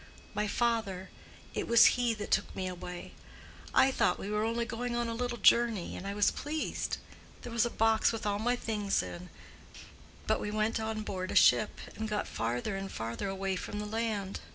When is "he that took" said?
1.93-2.55